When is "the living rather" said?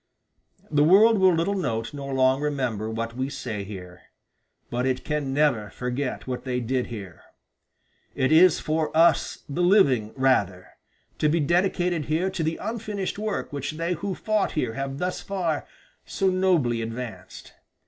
9.47-10.69